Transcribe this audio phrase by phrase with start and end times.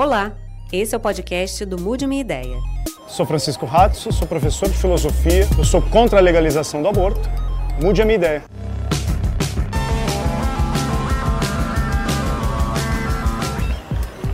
[0.00, 0.32] Olá,
[0.72, 2.56] esse é o podcast do Mude Minha Ideia.
[3.06, 7.28] Sou Francisco Ratso, sou professor de filosofia, eu sou contra a legalização do aborto.
[7.82, 8.42] Mude a minha ideia.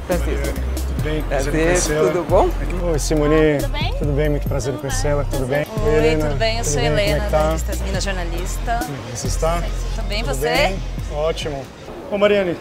[0.06, 0.54] Francisco.
[0.86, 1.22] Tudo bem?
[1.22, 2.48] Prazer tudo bom?
[2.92, 3.58] Oi, Simone.
[3.58, 3.94] Tudo bem?
[3.98, 4.28] Tudo bem?
[4.28, 5.24] Muito prazer em conhecê-la.
[5.24, 5.66] Tudo bem?
[5.84, 6.28] Oi, Helena.
[6.28, 6.58] tudo bem?
[6.58, 6.84] Eu sou bem?
[6.84, 7.42] É Helena, que tá?
[7.42, 8.78] da Listas Minas Jornalista.
[8.86, 9.64] Como é Você está?
[9.96, 10.48] Tudo bem, Tudo você?
[10.48, 10.78] bem?
[11.12, 11.64] Ótimo.
[12.12, 12.56] Ô, Mariane,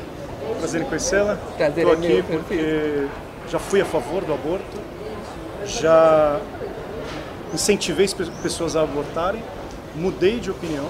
[0.60, 1.38] prazer em conhecê-la.
[1.58, 3.08] Prazer Estou é aqui meu, porque
[3.50, 4.78] já fui a favor do aborto,
[5.66, 6.40] já
[7.54, 9.42] incentivei as pe- pessoas a abortarem,
[9.96, 10.86] mudei de opinião,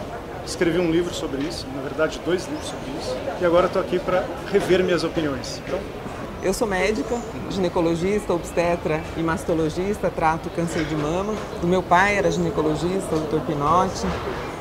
[0.45, 3.99] escrevi um livro sobre isso, na verdade dois livros sobre isso, e agora estou aqui
[3.99, 5.61] para rever minhas opiniões.
[5.66, 5.80] Então,
[6.44, 7.16] Eu sou médica,
[7.49, 11.33] ginecologista, obstetra e mastologista, trato câncer de mama.
[11.63, 13.39] O meu pai era ginecologista, Dr.
[13.47, 14.05] Pinotti,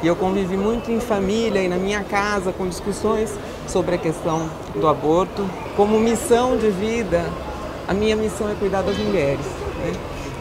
[0.03, 3.31] e eu convivi muito em família e na minha casa com discussões
[3.69, 5.49] sobre a questão do aborto.
[5.77, 7.25] Como missão de vida,
[7.89, 9.45] a minha missão é cuidar das mulheres.
[9.79, 9.93] né?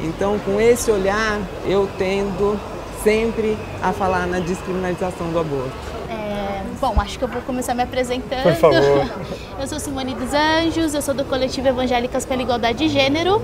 [0.04, 2.59] Então, com esse olhar, eu tendo
[3.03, 5.72] sempre a falar na descriminalização do aborto.
[6.09, 8.44] É, bom, acho que eu vou começar me apresentando.
[8.44, 9.06] Por favor.
[9.59, 13.42] Eu sou Simone dos Anjos, eu sou do coletivo Evangélicas pela Igualdade de Gênero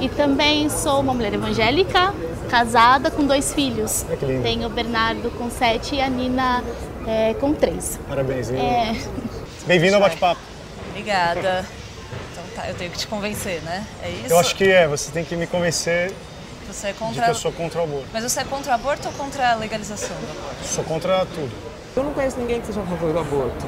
[0.00, 2.14] e também sou uma mulher evangélica,
[2.48, 4.06] casada com dois filhos.
[4.22, 4.42] Lindo.
[4.42, 6.62] Tenho o Bernardo com sete e a Nina
[7.08, 7.98] é, com três.
[8.06, 8.50] parabéns.
[8.50, 8.94] É,
[9.66, 10.40] Bem-vindo ao bate-papo.
[10.90, 11.64] Obrigada.
[12.32, 13.84] Então tá, eu tenho que te convencer, né?
[14.02, 14.32] É isso?
[14.32, 16.12] Eu acho que é, você tem que me convencer
[16.66, 17.24] Você é de contra.
[17.24, 18.06] que eu sou contra o aborto.
[18.12, 20.64] Mas você é contra o aborto ou contra a legalização do aborto?
[20.64, 21.50] Sou contra tudo.
[21.96, 23.66] Eu não conheço ninguém que seja a favor do aborto.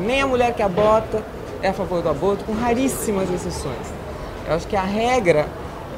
[0.00, 1.22] Nem a mulher que aborta
[1.62, 3.86] é a favor do aborto, com raríssimas exceções.
[4.46, 5.48] Eu acho que a regra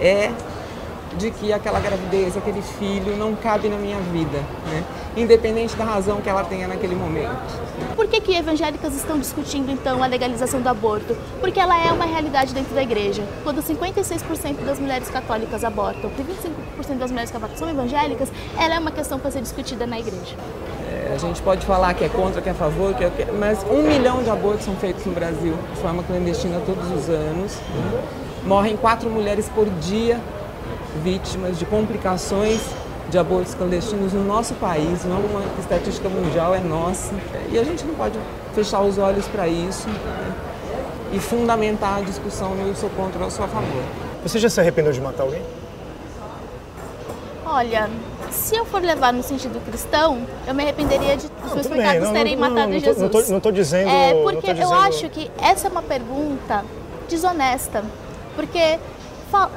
[0.01, 0.31] é
[1.17, 4.39] de que aquela gravidez, aquele filho não cabe na minha vida,
[4.71, 4.85] né?
[5.17, 7.31] Independente da razão que ela tenha naquele momento.
[7.97, 11.17] Por que, que evangélicas estão discutindo então a legalização do aborto?
[11.41, 13.23] Porque ela é uma realidade dentro da igreja.
[13.43, 18.75] Quando 56% das mulheres católicas abortam e 25% das mulheres que abortam são evangélicas, ela
[18.75, 20.37] é uma questão para ser discutida na igreja.
[20.89, 23.65] É, A gente pode falar que é contra, que é a favor, que é, mas
[23.71, 27.59] um milhão de abortos são feitos no Brasil de forma clandestina todos os anos.
[28.45, 30.21] Morrem quatro mulheres por dia
[31.03, 32.61] vítimas de complicações
[33.11, 37.13] de abortos clandestinos no nosso país, não é uma estatística mundial, é nossa.
[37.51, 38.19] E a gente não pode
[38.55, 40.33] fechar os olhos para isso né?
[41.13, 43.83] e fundamentar a discussão no eu sou contra ou sou a favor.
[44.23, 45.43] Você já se arrependeu de matar alguém?
[47.45, 47.91] Olha,
[48.31, 52.13] se eu for levar no sentido cristão, eu me arrependeria de os meus pecados não,
[52.13, 53.29] terem não, matado Jesus.
[53.29, 56.65] não tô dizendo- É, porque eu dizendo- acho que essa é uma pergunta
[57.09, 57.83] desonesta.
[58.37, 58.79] Porque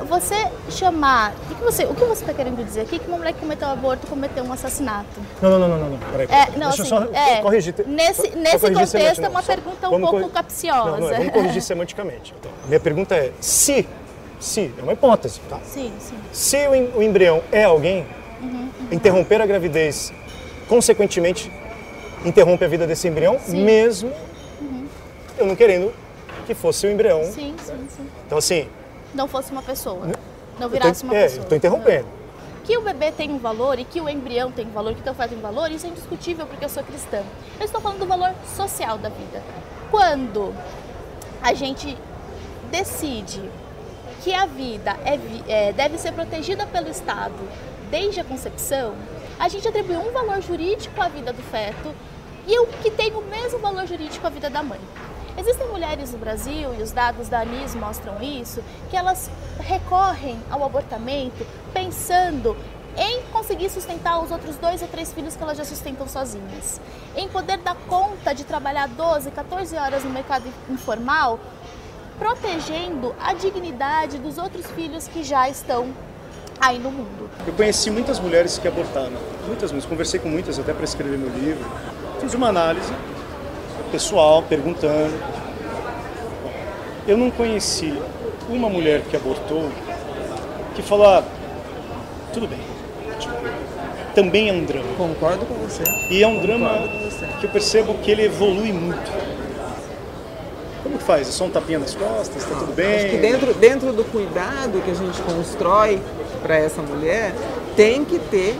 [0.07, 1.34] você chamar.
[1.50, 3.00] O que, você está querendo dizer aqui?
[3.00, 5.07] Que uma mulher que cometeu aborto cometeu um assassinato.
[5.41, 5.97] Não, não, não, não, não, não.
[6.11, 6.28] Peraí.
[6.29, 7.75] É, não, Deixa eu assim, só é, corrigir.
[7.88, 10.91] nesse- só- nesse corrigir contexto é uma pergunta um pouco capciosa.
[10.91, 12.33] Não, não, é, vamos corrigir semanticamente.
[12.39, 13.88] Então, minha pergunta é: se,
[14.39, 15.59] se, é uma hipótese, tá?
[15.63, 16.16] Sim, sim.
[16.31, 18.06] Se o, em- o embrião é alguém,
[18.41, 20.12] Uhum, interromper a gravidez,
[20.67, 21.50] consequentemente,
[22.25, 24.12] interrompe a vida desse embrião, mesmo
[25.38, 25.94] eu não querendo
[26.45, 27.22] que fosse o embrião.
[27.22, 27.31] Uhum.
[27.31, 28.06] Sim, sim, sim.
[28.25, 28.67] Então, assim,
[29.13, 30.07] Não fosse uma pessoa.
[30.59, 31.46] Não eu virasse uma é, pessoa.
[31.46, 32.07] tô interrompendo.
[32.63, 35.03] Que o bebê tem um valor e que o embrião tem um valor, que o
[35.03, 37.22] teu feto tem um valor, isso é indiscutível porque eu sou cristã.
[37.59, 39.44] Eu estou falando do valor social da vida.
[39.91, 40.53] Quando
[41.41, 41.97] a gente
[42.72, 43.41] decide
[44.24, 45.19] que a vida é
[45.51, 47.35] é, deve ser protegida pelo Estado
[47.91, 48.95] desde a concepção,
[49.38, 51.94] a gente atribui um valor jurídico à vida do feto
[52.47, 54.80] e o que tem o mesmo valor jurídico à vida da mãe.
[55.38, 60.63] Existem mulheres no Brasil, e os dados da ANIS mostram isso, que elas recorrem ao
[60.63, 62.55] abortamento pensando
[62.95, 66.79] em conseguir sustentar os outros dois ou três filhos que elas já sustentam sozinhas.
[67.16, 71.39] Em poder dar conta de trabalhar 12, 14 horas no mercado informal,
[72.19, 75.91] protegendo a dignidade dos outros filhos que já estão
[76.61, 77.27] aí no mundo.
[77.47, 79.17] Eu conheci muitas mulheres que abortaram,
[79.47, 81.65] muitas mesmo, conversei com muitas até para escrever meu livro.
[82.21, 82.94] Fiz uma análise
[83.93, 85.13] pessoal, perguntando.
[87.07, 87.93] Eu não conheci
[88.49, 89.69] uma mulher que abortou
[90.73, 91.23] que falou, ah,
[92.33, 92.57] tudo bem.
[93.19, 93.35] Tipo,
[94.15, 94.88] também é um drama.
[94.97, 95.83] Concordo com você.
[96.09, 97.27] E é um drama Concordo você.
[97.39, 99.12] que eu percebo que ele evolui muito.
[100.81, 101.29] Como que faz?
[101.29, 102.44] É só um tapinha nas costas?
[102.44, 102.95] Tá tudo bem?
[102.95, 106.01] Acho que dentro, dentro do cuidado que a gente constrói
[106.41, 107.31] para essa mulher,
[107.75, 108.57] tem que ter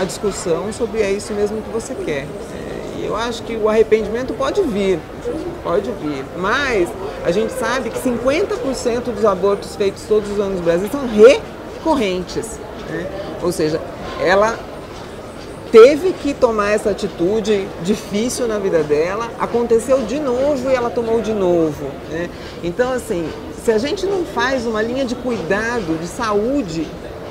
[0.00, 2.26] a discussão sobre é isso mesmo que você quer.
[3.02, 4.98] Eu acho que o arrependimento pode vir,
[5.62, 6.88] pode vir, mas
[7.24, 12.58] a gente sabe que 50% dos abortos feitos todos os anos no Brasil são recorrentes.
[12.88, 13.06] né?
[13.42, 13.80] Ou seja,
[14.20, 14.58] ela
[15.72, 21.20] teve que tomar essa atitude difícil na vida dela, aconteceu de novo e ela tomou
[21.20, 21.86] de novo.
[22.10, 22.28] Né?
[22.62, 23.28] Então, assim,
[23.64, 26.84] Se a gente não faz uma linha de cuidado, de saúde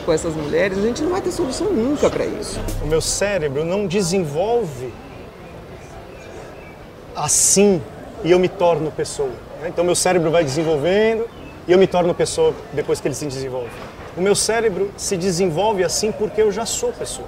[0.05, 2.57] com essas mulheres, a gente não vai ter solução nunca para isso.
[2.81, 4.93] O meu cérebro não desenvolve
[7.21, 7.81] assim
[8.23, 9.29] e eu me torno pessoa.
[9.61, 9.69] né?
[9.69, 11.27] Então meu cérebro vai desenvolvendo
[11.67, 13.69] e eu me torno pessoa depois que ele se desenvolve.
[14.17, 17.27] O meu cérebro se desenvolve assim porque eu já sou pessoa.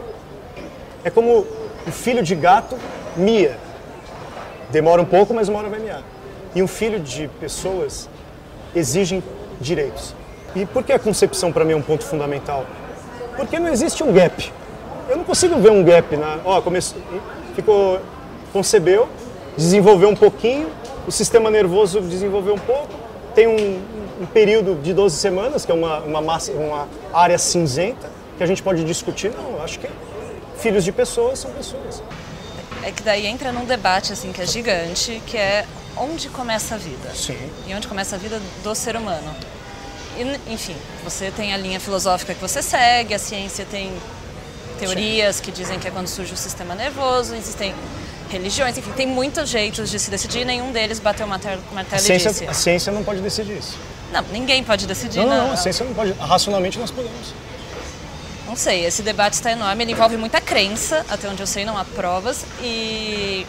[1.03, 1.45] É como
[1.87, 2.77] o filho de gato
[3.15, 3.57] mia.
[4.71, 6.01] Demora um pouco, mas uma hora vai miar.
[6.55, 8.09] E um filho de pessoas
[8.75, 9.23] exigem
[9.61, 10.15] direitos.
[10.55, 12.65] E por que a concepção para mim é um ponto fundamental?
[13.35, 14.51] Porque não existe um gap.
[15.09, 16.99] Eu não consigo ver um gap na, ó, começou,
[17.55, 17.99] ficou
[18.53, 19.09] concebeu,
[19.57, 20.69] desenvolveu um pouquinho,
[21.07, 22.93] o sistema nervoso desenvolveu um pouco,
[23.35, 23.81] tem um,
[24.21, 28.47] um período de 12 semanas, que é uma, uma, massa, uma área cinzenta, que a
[28.47, 29.31] gente pode discutir.
[29.31, 29.87] Não, acho que
[30.57, 32.01] filhos de pessoas são pessoas.
[32.83, 35.65] É que daí entra num debate assim que é gigante, que é
[35.97, 37.11] onde começa a vida?
[37.13, 37.37] Sim.
[37.67, 39.33] E onde começa a vida do ser humano?
[40.17, 43.91] E, enfim, você tem a linha filosófica que você segue, a ciência tem
[44.79, 47.73] teorias que dizem que é quando surge o sistema nervoso, existem
[48.29, 52.05] religiões, enfim, tem muitos jeitos de se decidir, nenhum deles bateu o martelo martelo e
[52.05, 52.45] ciência, disse.
[52.47, 53.77] a ciência não pode decidir isso.
[54.11, 55.19] Não, ninguém pode decidir.
[55.19, 56.11] Não, não, não, não, a ciência não pode.
[56.13, 57.33] Racionalmente nós podemos.
[58.47, 61.75] Não sei, esse debate está enorme, ele envolve muita crença, até onde eu sei não
[61.75, 63.47] há provas, e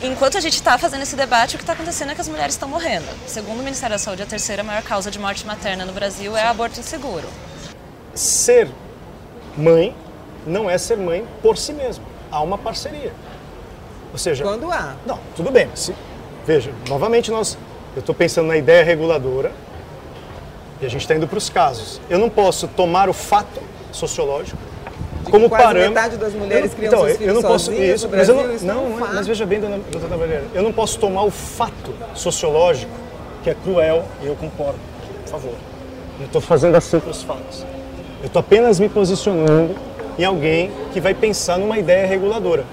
[0.00, 2.54] enquanto a gente está fazendo esse debate, o que está acontecendo é que as mulheres
[2.54, 3.06] estão morrendo.
[3.26, 6.44] Segundo o Ministério da Saúde, a terceira maior causa de morte materna no Brasil é
[6.46, 7.26] aborto inseguro.
[8.14, 8.70] Ser
[9.56, 9.94] mãe
[10.46, 12.04] não é ser mãe por si mesmo.
[12.30, 13.12] Há uma parceria.
[14.14, 14.94] Ou seja, Quando há.
[15.04, 15.66] Não, tudo bem.
[15.68, 15.94] mas se-
[16.46, 17.58] veja, novamente nós,
[17.96, 19.50] eu estou pensando na ideia reguladora
[20.80, 22.00] e a gente está indo para os casos.
[22.08, 24.56] Eu não posso tomar o fato sociológico
[25.24, 25.94] De como quase parâmetro.
[25.94, 28.34] metade das mulheres Eu- criam então, seus eu não posso sozinhas isso, no mas eu
[28.36, 31.24] Brasil, não, isso não não, mas veja bem, dona, doutora Valera, eu não posso tomar
[31.24, 32.92] o fato sociológico
[33.42, 34.78] que é cruel e eu concordo.
[35.24, 35.54] Por favor.
[36.20, 37.66] Eu estou fazendo assim com os fatos.
[38.22, 39.74] Eu estou apenas me posicionando
[40.16, 42.64] em alguém que vai pensar numa ideia reguladora.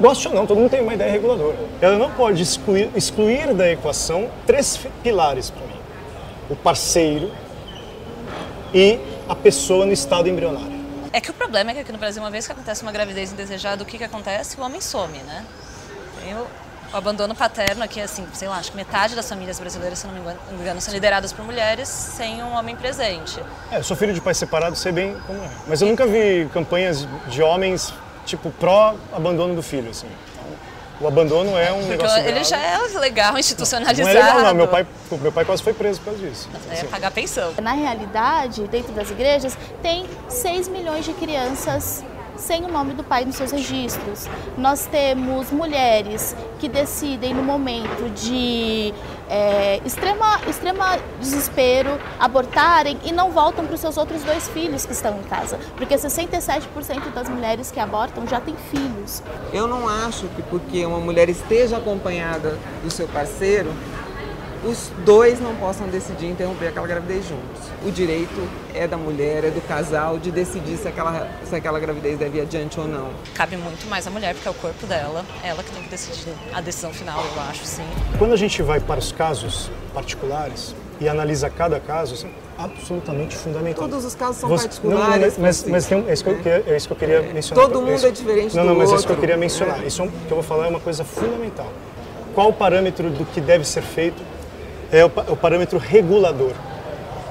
[0.00, 1.56] Goste ou não, todo mundo tem uma ideia reguladora.
[1.80, 5.80] Ela não pode excluir, excluir da equação três pilares para mim:
[6.50, 7.32] o parceiro
[8.74, 8.98] e
[9.28, 10.76] a pessoa no estado embrionário.
[11.12, 13.32] É que o problema é que aqui no Brasil, uma vez que acontece uma gravidez
[13.32, 14.60] indesejada, o que, que acontece?
[14.60, 15.44] O homem some, né?
[16.22, 16.46] Tem o,
[16.92, 20.20] abandono paterno aqui, assim, sei lá, acho que metade das famílias brasileiras, se não me
[20.60, 23.40] engano, são lideradas por mulheres sem um homem presente.
[23.70, 25.48] É, eu sou filho de pai separado, sei bem como é.
[25.66, 27.92] Mas eu nunca vi campanhas de homens,
[28.26, 30.08] tipo, pró-abandono do filho, assim.
[30.32, 30.44] Então,
[31.00, 32.44] o abandono é um Porque negócio ele grave.
[32.44, 34.08] já é legal, Não institucionalizado.
[34.10, 34.54] é legal, não.
[34.54, 36.48] Meu pai, meu pai quase foi preso por causa disso.
[36.70, 37.52] É pagar pensão.
[37.62, 42.04] Na realidade, dentro das igrejas, tem 6 milhões de crianças
[42.38, 44.28] sem o nome do pai nos seus registros.
[44.56, 48.92] Nós temos mulheres que decidem no momento de
[49.28, 54.92] é, extrema, extrema desespero abortarem e não voltam para os seus outros dois filhos que
[54.92, 59.22] estão em casa, porque 67% das mulheres que abortam já têm filhos.
[59.52, 63.72] Eu não acho que porque uma mulher esteja acompanhada do seu parceiro,
[64.64, 67.70] os dois não possam decidir interromper aquela gravidez juntos.
[67.86, 72.18] O direito é da mulher, é do casal de decidir se aquela, se aquela gravidez
[72.18, 73.10] deve ir adiante ou não.
[73.34, 76.32] Cabe muito mais à mulher, porque é o corpo dela, ela que tem que decidir
[76.52, 77.82] a decisão final, eu acho, sim.
[78.18, 83.36] Quando a gente vai para os casos particulares e analisa cada caso, isso é absolutamente
[83.36, 83.86] fundamental.
[83.88, 85.38] Todos os casos são Você- não, não, particulares.
[85.38, 87.64] mas, mas, tem um- é, isso que eu, queria- é isso que eu queria mencionar.
[87.66, 89.84] todo mundo Isso- é diferente Não, do não, mas é isso que eu queria mencionar.
[89.86, 91.68] Isso é um- que eu vou falar é uma coisa fundamental.
[92.34, 94.22] Qual o parâmetro do que deve ser feito?
[94.92, 96.52] É o, o parâmetro regulador.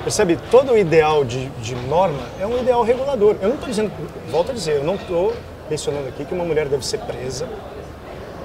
[0.03, 0.37] Percebe?
[0.51, 3.35] Todo o ideal de, de norma é um ideal regulador.
[3.41, 3.91] Eu não estou dizendo,
[4.29, 5.33] volto a dizer, eu não estou
[5.69, 7.47] mencionando aqui que uma mulher deve ser presa.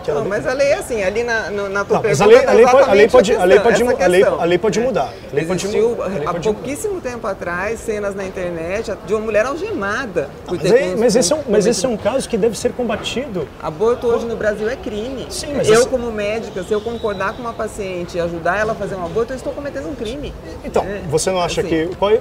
[0.02, 2.26] Que Não, mas a lei é assim, ali na, no- na tua Não, pergunta a
[2.26, 4.80] lei, a lei pode, a lei pode, a lei pode, a lei, a lei pode
[4.80, 5.02] mudar.
[5.30, 6.04] A lei pode Existiu mudar.
[6.04, 6.60] A lei há pode mudar.
[6.60, 11.32] pouquíssimo tempo atrás cenas na internet de uma mulher algemada por Mas, é- mas esse
[11.32, 13.46] é, um, mas esse é um caso que deve ser combatido.
[13.62, 15.26] Aborto hoje no Brasil é crime.
[15.28, 18.72] Sim, mas eu, esse- como médica, se eu concordar com uma paciente e ajudar ela
[18.72, 20.32] a fazer um aborto, eu estou cometendo um crime.
[20.64, 21.68] Então, É, você não acha assim.
[21.68, 21.96] que.
[21.96, 22.20] Qual é,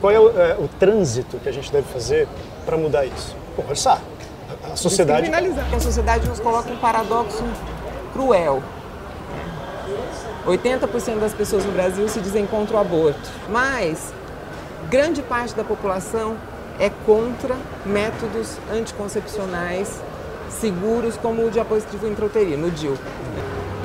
[0.00, 2.26] qual é o, é, o trânsito que a gente deve fazer
[2.66, 3.36] para mudar isso?
[3.54, 4.00] Conversar.
[4.72, 5.30] A- sociedade.
[5.74, 7.44] A sociedade nos coloca um paradoxo
[8.12, 8.62] cruel.
[10.46, 14.12] 80% das pessoas no Brasil se dizem contra o aborto, mas
[14.88, 16.36] grande parte da população
[16.78, 20.00] é contra métodos anticoncepcionais
[20.48, 22.96] seguros como o de apoio intrauterino, o DIU.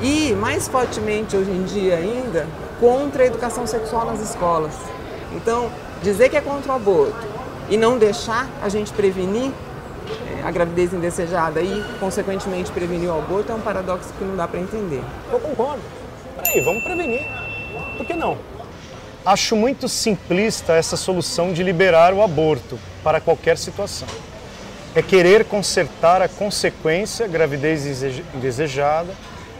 [0.02, 2.46] E, mais fortemente hoje em dia ainda,
[2.80, 4.72] contra a educação sexual nas escolas.
[5.32, 5.70] Então,
[6.02, 7.26] dizer que é contra o aborto
[7.68, 9.52] e não deixar a gente prevenir
[10.44, 14.60] a gravidez indesejada e, consequentemente, prevenir o aborto é um paradoxo que não dá para
[14.60, 15.02] entender.
[15.30, 15.82] Eu concordo.
[16.36, 17.26] Peraí, vamos prevenir.
[17.96, 18.38] Por que não?
[19.24, 24.06] Acho muito simplista essa solução de liberar o aborto para qualquer situação.
[24.94, 28.02] É querer consertar a consequência, gravidez
[28.34, 29.12] indesejada,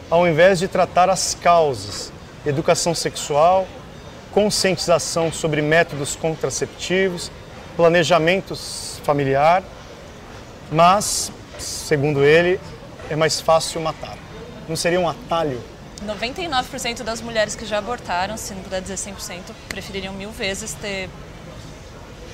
[0.08, 2.12] ao invés de tratar as causas,
[2.46, 3.66] educação sexual,
[4.32, 7.30] conscientização sobre métodos contraceptivos,
[7.76, 8.54] planejamento
[9.02, 9.62] familiar,
[10.70, 12.60] mas, segundo ele,
[13.08, 14.16] é mais fácil matar.
[14.68, 15.62] Não seria um atalho
[16.04, 21.08] 99% das mulheres que já abortaram, se não puder dizer 100%, prefeririam mil vezes ter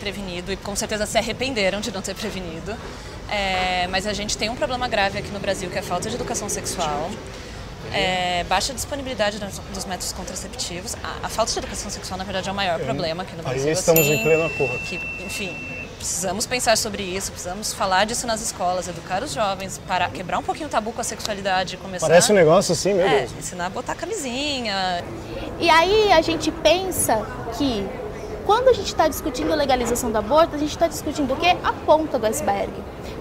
[0.01, 2.77] prevenido e com certeza se arrependeram de não ter prevenido.
[3.31, 6.09] É, mas a gente tem um problema grave aqui no Brasil que é a falta
[6.09, 7.11] de educação sexual.
[7.93, 10.97] É, baixa disponibilidade dos métodos contraceptivos.
[11.03, 13.43] A, a, falta de educação sexual, na verdade, é o maior é, problema aqui no
[13.43, 13.67] Brasil.
[13.67, 14.79] Aí estamos assim, em pleno acordo.
[14.81, 15.55] Que, enfim,
[16.02, 20.42] precisamos pensar sobre isso, precisamos falar disso nas escolas, educar os jovens, para quebrar um
[20.42, 22.09] pouquinho o tabu com a sexualidade, começar.
[22.09, 23.32] Parece um negócio assim, meu é, Deus.
[23.38, 25.04] Ensinar a botar camisinha.
[25.61, 27.25] E aí a gente pensa
[27.56, 27.88] que
[28.44, 31.56] quando a gente está discutindo a legalização do aborto, a gente está discutindo o quê?
[31.62, 32.72] A ponta do iceberg.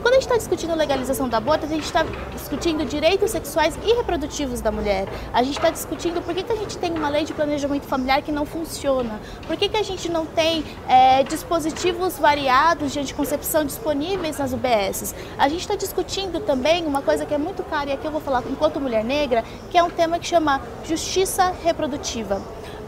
[0.01, 3.77] Quando a gente está discutindo a legalização do aborto, a gente está discutindo direitos sexuais
[3.83, 5.07] e reprodutivos da mulher.
[5.31, 8.21] A gente está discutindo por que, que a gente tem uma lei de planejamento familiar
[8.21, 9.19] que não funciona.
[9.45, 15.15] Por que, que a gente não tem é, dispositivos variados de anticoncepção disponíveis nas UBSs.
[15.37, 18.21] A gente está discutindo também uma coisa que é muito cara e aqui eu vou
[18.21, 22.41] falar enquanto mulher negra, que é um tema que chama justiça reprodutiva.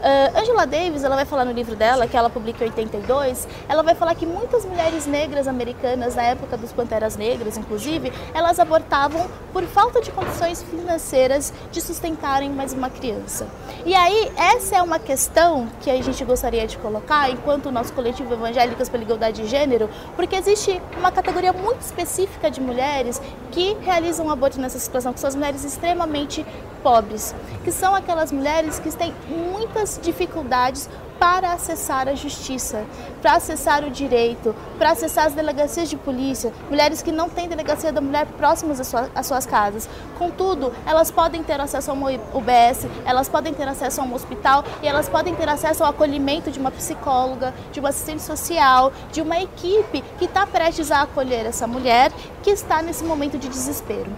[0.04, 3.82] Uh, Angela Davis, ela vai falar no livro dela, que ela publica em 82, ela
[3.82, 9.26] vai falar que muitas mulheres negras americanas, na época dos Panteras Negras, inclusive, elas abortavam
[9.50, 13.46] por falta de condições financeiras de sustentarem mais uma criança.
[13.86, 18.34] E aí, essa é uma questão que a gente gostaria de colocar, enquanto nosso coletivo
[18.34, 24.28] Evangélicas pela Igualdade de Gênero, porque existe uma categoria muito específica de mulheres que realizam
[24.28, 26.44] aborto nessa situação, que são as mulheres extremamente
[26.84, 30.88] pobres, que são aquelas mulheres que têm muitas dificuldades
[31.18, 32.84] para acessar a justiça,
[33.22, 37.90] para acessar o direito, para acessar as delegacias de polícia, mulheres que não têm delegacia
[37.90, 39.88] da mulher próximas às, sua, às suas casas.
[40.18, 44.62] Contudo, elas podem ter acesso a uma UBS, elas podem ter acesso a um hospital
[44.82, 49.22] e elas podem ter acesso ao acolhimento de uma psicóloga, de uma assistente social, de
[49.22, 52.12] uma equipe que está prestes a acolher essa mulher
[52.42, 54.10] que está nesse momento de desespero.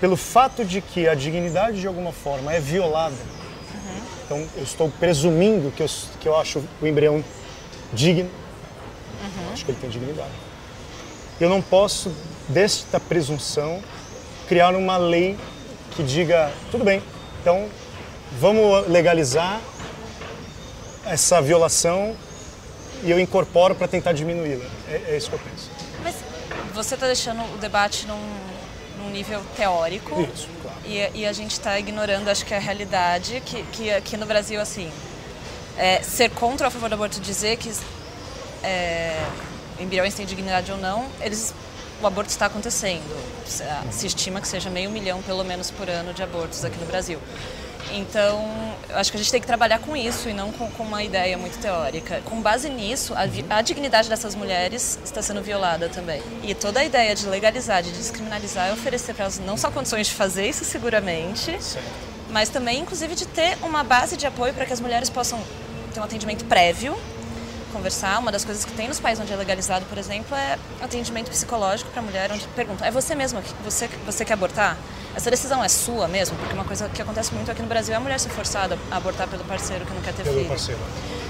[0.00, 3.14] Pelo fato de que a dignidade de alguma forma é violada
[4.24, 5.86] então eu estou presumindo que eu,
[6.18, 7.22] que eu acho o embrião
[7.92, 8.28] digno.
[8.28, 9.52] Uhum.
[9.52, 10.32] Acho que ele tem dignidade.
[11.40, 12.12] Eu não posso,
[12.48, 13.82] desta presunção,
[14.48, 15.36] criar uma lei
[15.94, 17.02] que diga, tudo bem,
[17.40, 17.68] então
[18.40, 19.60] vamos legalizar
[21.04, 22.16] essa violação
[23.02, 24.64] e eu incorporo para tentar diminuí-la.
[24.88, 25.70] É, é isso que eu penso.
[26.02, 26.14] Mas
[26.74, 28.18] você está deixando o debate num,
[29.04, 30.20] num nível teórico.
[30.34, 30.48] Isso.
[30.84, 34.60] E, e a gente está ignorando, acho que a realidade, que, que aqui no Brasil,
[34.60, 34.90] assim,
[35.76, 37.72] é, ser contra ou a favor do aborto, dizer que
[38.62, 39.24] é,
[39.78, 41.54] embriões têm dignidade ou não, eles,
[42.02, 43.02] o aborto está acontecendo.
[43.90, 47.18] Se estima que seja meio milhão, pelo menos, por ano de abortos aqui no Brasil.
[47.92, 48.44] Então,
[48.90, 51.36] acho que a gente tem que trabalhar com isso e não com, com uma ideia
[51.36, 52.20] muito teórica.
[52.24, 53.22] Com base nisso, a,
[53.56, 56.22] a, dignidade dessas mulheres está sendo violada também.
[56.42, 60.06] E toda a ideia de legalizar, de descriminalizar, é oferecer para elas não só condições
[60.08, 61.56] de fazer isso seguramente,
[62.30, 65.40] mas também, inclusive, de ter uma base de apoio para que as mulheres possam
[65.92, 66.96] ter um atendimento prévio
[67.74, 68.18] conversar.
[68.18, 71.90] Uma das coisas que tem nos países onde é legalizado, por exemplo, é atendimento psicológico
[71.90, 74.78] para a mulher, onde pergunta: é você mesma, você, você quer abortar?
[75.14, 76.36] Essa decisão é sua mesmo?
[76.38, 78.96] Porque uma coisa que acontece muito aqui no Brasil é a mulher ser forçada a
[78.96, 80.48] abortar pelo parceiro que não quer ter pelo filho.
[80.48, 80.80] Parceiro.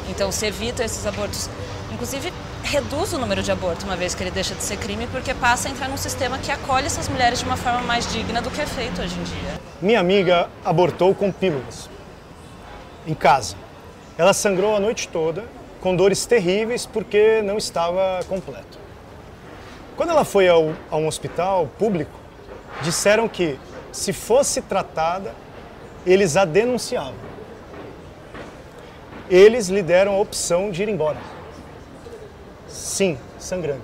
[0.08, 1.48] Então se evita esses abortos.
[1.92, 2.32] Inclusive,
[2.62, 5.68] reduz o número de abortos uma vez que ele deixa de ser crime, porque passa
[5.68, 8.60] a entrar num sistema que acolhe essas mulheres de uma forma mais digna do que
[8.60, 9.60] é feito hoje em dia.
[9.80, 11.88] Minha amiga abortou com pílulas,
[13.06, 13.54] em casa.
[14.18, 15.44] Ela sangrou a noite toda
[15.84, 18.78] com dores terríveis porque não estava completo.
[19.94, 22.18] Quando ela foi ao, a um hospital público,
[22.80, 23.58] disseram que,
[23.92, 25.34] se fosse tratada,
[26.06, 27.12] eles a denunciavam.
[29.28, 31.18] Eles lhe deram a opção de ir embora.
[32.66, 33.82] Sim, sangrando.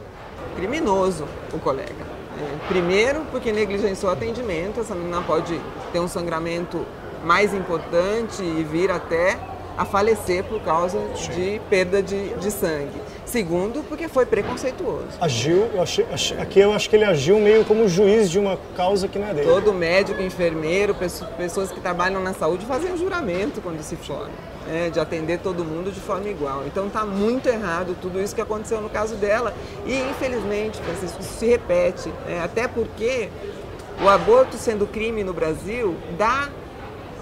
[0.56, 1.92] Criminoso o colega.
[1.92, 5.60] É, primeiro, porque negligenciou o atendimento, essa menina pode
[5.92, 6.86] ter um sangramento
[7.22, 9.38] mais importante e vir até
[9.76, 10.98] a falecer por causa
[11.34, 13.00] de perda de, de sangue.
[13.24, 15.06] Segundo, porque foi preconceituoso.
[15.20, 16.04] Agiu, eu achei,
[16.40, 19.34] aqui eu acho que ele agiu meio como juiz de uma causa que não é
[19.34, 19.46] dele.
[19.46, 20.96] Todo médico, enfermeiro,
[21.36, 24.32] pessoas que trabalham na saúde fazem um juramento quando se formam,
[24.66, 26.64] né, de atender todo mundo de forma igual.
[26.66, 29.54] Então está muito errado tudo isso que aconteceu no caso dela.
[29.86, 33.28] E infelizmente, Francisco, isso se repete, né, até porque
[34.02, 36.48] o aborto sendo crime no Brasil dá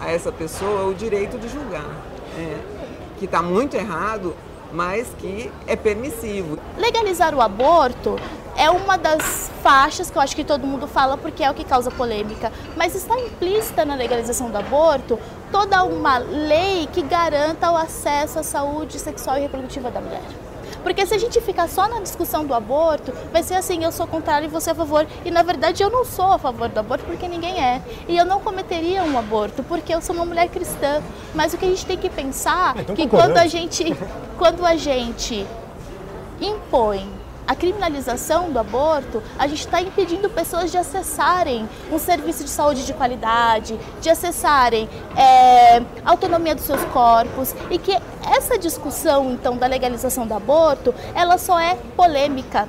[0.00, 2.07] a essa pessoa o direito de julgar.
[2.38, 2.78] É.
[3.18, 4.34] que está muito errado,
[4.72, 6.58] mas que é permissivo.
[6.76, 8.16] Legalizar o aborto
[8.56, 11.64] é uma das faixas que eu acho que todo mundo fala porque é o que
[11.64, 15.18] causa polêmica, mas está implícita na legalização do aborto
[15.50, 20.47] toda uma lei que garanta o acesso à saúde sexual e reprodutiva da mulher.
[20.88, 24.06] Porque se a gente ficar só na discussão do aborto, vai ser assim, eu sou
[24.06, 25.06] contrário e você é a favor.
[25.22, 27.82] E na verdade eu não sou a favor do aborto porque ninguém é.
[28.08, 31.02] E eu não cometeria um aborto porque eu sou uma mulher cristã.
[31.34, 33.94] Mas o que a gente tem que pensar é que quando a gente
[34.38, 35.46] quando a gente
[36.40, 37.17] impõe
[37.48, 42.84] a criminalização do aborto, a gente está impedindo pessoas de acessarem um serviço de saúde
[42.84, 44.86] de qualidade, de acessarem
[45.16, 47.96] é, a autonomia dos seus corpos e que
[48.36, 52.68] essa discussão então da legalização do aborto, ela só é polêmica,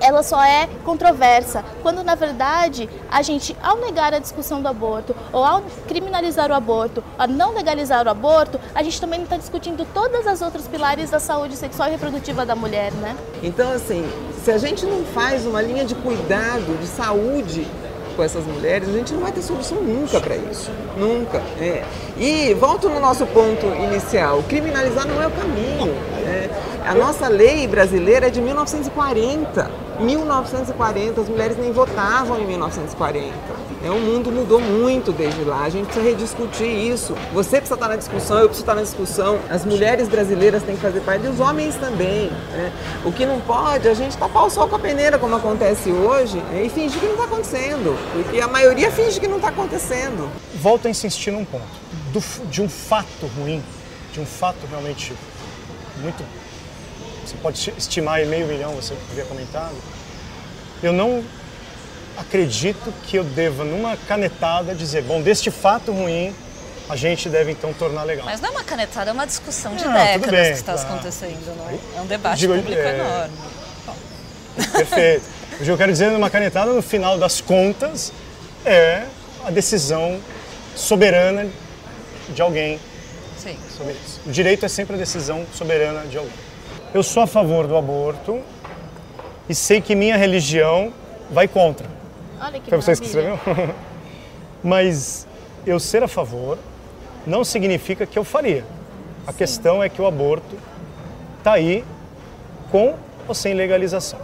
[0.00, 5.14] ela só é controversa, quando na verdade a gente, ao negar a discussão do aborto,
[5.32, 9.86] ou ao criminalizar o aborto, a não legalizar o aborto, a gente também está discutindo
[9.92, 13.16] todas as outras pilares da saúde sexual e reprodutiva da mulher, né?
[13.42, 14.08] Então, assim,
[14.42, 17.66] se a gente não faz uma linha de cuidado, de saúde
[18.16, 20.70] com essas mulheres, a gente não vai ter solução nunca para isso.
[20.96, 21.38] Nunca.
[21.60, 21.84] É.
[22.16, 25.94] E volto no nosso ponto inicial: criminalizar não é o caminho.
[26.26, 26.50] É.
[26.86, 29.81] A nossa lei brasileira é de 1940.
[30.00, 33.32] 1940, as mulheres nem votavam em 1940.
[33.84, 37.14] É, o mundo mudou muito desde lá, a gente precisa rediscutir isso.
[37.32, 39.40] Você precisa estar na discussão, eu preciso estar na discussão.
[39.50, 42.30] As mulheres brasileiras têm que fazer parte, e os homens também.
[42.52, 42.72] Né?
[43.04, 46.38] O que não pode, a gente tapar o sol com a peneira, como acontece hoje,
[46.38, 46.64] né?
[46.64, 47.98] e fingir que não está acontecendo.
[48.12, 50.30] Porque a maioria finge que não está acontecendo.
[50.54, 51.82] Volto a insistir num ponto.
[52.12, 53.62] Do, de um fato ruim,
[54.12, 55.12] de um fato realmente
[56.00, 56.22] muito
[57.24, 59.74] você pode estimar em meio milhão, você havia comentado.
[60.82, 61.24] Eu não
[62.16, 66.34] acredito que eu deva, numa canetada, dizer, bom, deste fato ruim,
[66.88, 68.26] a gente deve então tornar legal.
[68.26, 70.88] Mas não é uma canetada, é uma discussão de não, décadas bem, que está claro.
[70.88, 71.78] acontecendo, não é?
[71.96, 72.98] É um debate Digo, público é...
[72.98, 73.36] enorme.
[74.72, 75.24] Perfeito.
[75.60, 78.12] O que eu quero dizer numa canetada, no final das contas,
[78.64, 79.04] é
[79.44, 80.20] a decisão
[80.74, 81.48] soberana
[82.28, 82.80] de alguém.
[83.38, 83.56] Sim.
[84.26, 86.51] O direito é sempre a decisão soberana de alguém.
[86.94, 88.38] Eu sou a favor do aborto
[89.48, 90.92] e sei que minha religião
[91.30, 91.86] vai contra.
[92.38, 93.38] Olha que Foi vocês que escreveu?
[94.62, 95.26] Mas
[95.66, 96.58] eu ser a favor
[97.26, 98.62] não significa que eu faria.
[99.26, 99.38] A Sim.
[99.38, 100.54] questão é que o aborto
[101.38, 101.82] está aí
[102.70, 102.94] com
[103.26, 104.18] ou sem legalização.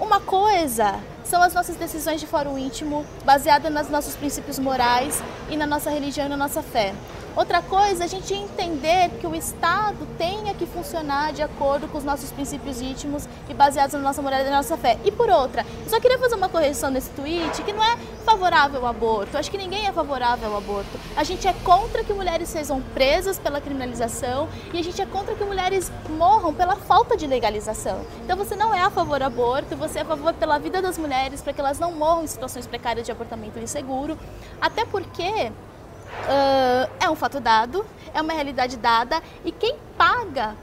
[0.00, 0.94] Uma coisa
[1.24, 5.90] são as nossas decisões de fórum íntimo, baseadas nos nossos princípios morais e na nossa
[5.90, 6.94] religião e na nossa fé.
[7.36, 12.04] Outra coisa, a gente entender que o Estado tenha que funcionar de acordo com os
[12.04, 14.98] nossos princípios íntimos e baseados na nossa moral e na nossa fé.
[15.04, 18.80] E por outra, eu só queria fazer uma correção nesse tweet que não é favorável
[18.80, 19.36] ao aborto.
[19.36, 20.98] Acho que ninguém é favorável ao aborto.
[21.14, 25.34] A gente é contra que mulheres sejam presas pela criminalização e a gente é contra
[25.34, 28.00] que mulheres morram pela falta de legalização.
[28.24, 30.96] Então você não é a favor do aborto, você é a favor pela vida das
[30.96, 34.18] mulheres, para que elas não morram em situações precárias de abortamento inseguro.
[34.58, 35.52] Até porque
[36.06, 40.54] uh, é um fato dado, é uma realidade dada e quem paga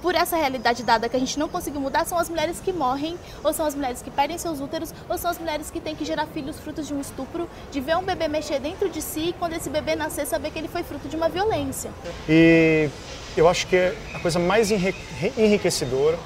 [0.00, 3.18] por essa realidade dada que a gente não conseguiu mudar são as mulheres que morrem,
[3.42, 6.04] ou são as mulheres que perdem seus úteros, ou são as mulheres que têm que
[6.04, 9.32] gerar filhos frutos de um estupro, de ver um bebê mexer dentro de si e
[9.32, 11.90] quando esse bebê nascer saber que ele foi fruto de uma violência.
[12.28, 12.88] E
[13.36, 16.18] eu acho que é a coisa mais enriquecedora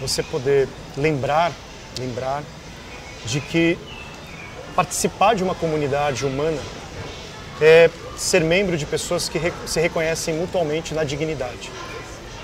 [0.00, 1.52] você poder lembrar,
[1.98, 2.42] lembrar
[3.24, 3.78] de que
[4.74, 6.58] participar de uma comunidade humana
[7.62, 11.70] é ser membro de pessoas que se reconhecem mutuamente na dignidade.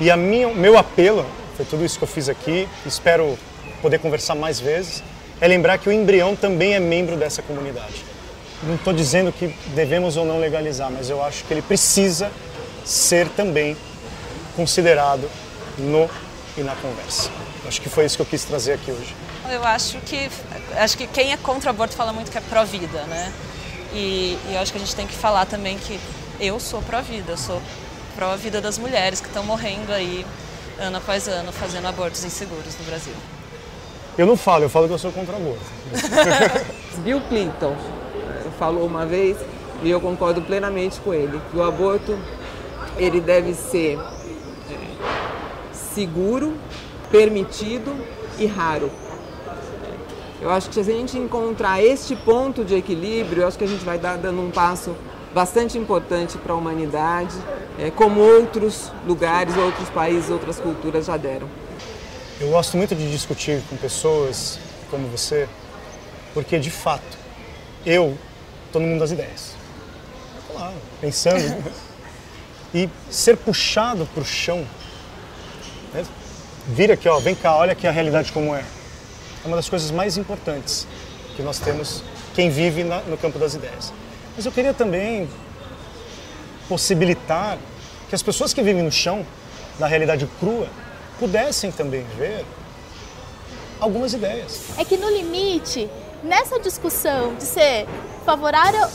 [0.00, 1.26] E a minha, meu apelo,
[1.56, 3.36] foi tudo isso que eu fiz aqui, espero
[3.82, 5.02] poder conversar mais vezes,
[5.40, 8.04] é lembrar que o embrião também é membro dessa comunidade.
[8.62, 12.30] Não estou dizendo que devemos ou não legalizar, mas eu acho que ele precisa
[12.84, 13.76] ser também
[14.54, 15.28] considerado
[15.78, 16.08] no
[16.56, 17.30] e na conversa.
[17.66, 19.14] Acho que foi isso que eu quis trazer aqui hoje.
[19.50, 20.28] Eu acho que
[20.76, 23.32] acho que quem é contra o aborto fala muito que é pró-vida, né?
[23.92, 25.98] E, e eu acho que a gente tem que falar também que
[26.40, 27.60] eu sou pró-vida, eu sou
[28.14, 30.24] pró-vida das mulheres que estão morrendo aí
[30.78, 33.14] ano após ano fazendo abortos inseguros no Brasil.
[34.16, 35.64] Eu não falo, eu falo que eu sou contra o aborto.
[37.02, 37.76] Bill Clinton
[38.58, 39.36] falou uma vez,
[39.82, 42.18] e eu concordo plenamente com ele, que o aborto
[42.96, 44.74] ele deve ser eh,
[45.72, 46.56] seguro,
[47.10, 47.94] permitido
[48.38, 48.90] e raro.
[50.40, 53.68] Eu acho que se a gente encontrar este ponto de equilíbrio, eu acho que a
[53.68, 54.94] gente vai dar dando um passo
[55.34, 57.34] bastante importante para a humanidade,
[57.78, 61.48] é, como outros lugares, outros países, outras culturas já deram.
[62.40, 64.58] Eu gosto muito de discutir com pessoas
[64.90, 65.48] como você,
[66.32, 67.18] porque de fato
[67.84, 68.16] eu
[68.66, 69.54] estou no mundo das ideias.
[70.54, 71.64] lá, pensando.
[72.72, 74.64] e ser puxado para o chão.
[75.92, 76.04] Né?
[76.68, 78.64] Vir aqui, ó, vem cá, olha aqui a realidade como é.
[79.44, 80.86] É uma das coisas mais importantes
[81.36, 82.02] que nós temos,
[82.34, 83.92] quem vive na, no campo das ideias.
[84.36, 85.28] Mas eu queria também
[86.68, 87.58] possibilitar
[88.08, 89.24] que as pessoas que vivem no chão,
[89.78, 90.68] da realidade crua,
[91.18, 92.44] pudessem também ver
[93.80, 94.62] algumas ideias.
[94.76, 95.88] É que no limite,
[96.22, 97.86] nessa discussão de ser
[98.24, 98.88] favorável,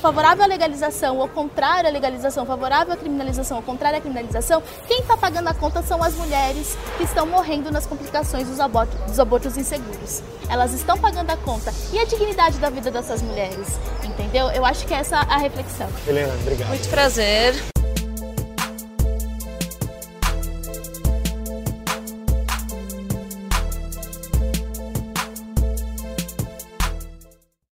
[0.00, 5.00] favorável à legalização ou contrário à legalização, favorável à criminalização ou contrário à criminalização, quem
[5.00, 9.18] está pagando a conta são as mulheres que estão morrendo nas complicações dos abortos, dos
[9.18, 10.22] abortos inseguros.
[10.50, 11.72] Elas estão pagando a conta.
[11.92, 13.78] E a dignidade da vida dessas mulheres?
[14.02, 14.50] Entendeu?
[14.50, 15.88] Eu acho que é essa a reflexão.
[16.06, 16.68] Helena, obrigado.
[16.68, 17.73] Muito prazer.